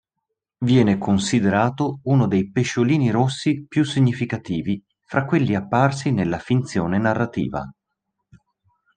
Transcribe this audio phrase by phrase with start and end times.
[0.65, 7.71] Viene considerato uno dei pesciolini rossi più significativi fra quelli apparsi nella finzione narrativa